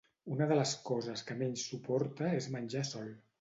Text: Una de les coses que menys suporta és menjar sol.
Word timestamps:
Una 0.35 0.45
de 0.51 0.55
les 0.59 0.71
coses 0.87 1.23
que 1.27 1.35
menys 1.43 1.67
suporta 1.73 2.33
és 2.39 2.49
menjar 2.57 2.83
sol. 2.95 3.15